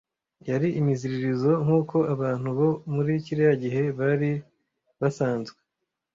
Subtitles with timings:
[0.49, 4.31] Yari imiziririzo, nkuko abantu bo muri kiriya gihe bari
[4.99, 5.57] basanzwe.